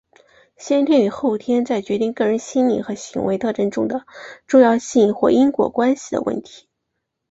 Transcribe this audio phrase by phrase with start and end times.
[0.57, 4.07] 先天与后天在决定个人心理和行为特性中的
[4.47, 6.67] 重要性或因果关系的问题。